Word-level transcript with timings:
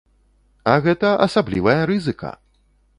А 0.71 0.79
гэта 0.87 1.13
асаблівая 1.27 1.79
рызыка! 1.93 2.37